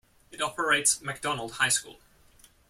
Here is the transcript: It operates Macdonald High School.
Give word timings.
It 0.31 0.41
operates 0.41 1.03
Macdonald 1.03 1.51
High 1.51 1.69
School. 1.69 1.99